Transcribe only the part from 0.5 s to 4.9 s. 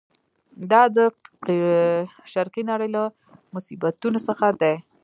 دا د شرقي نړۍ له مصیبتونو څخه دی.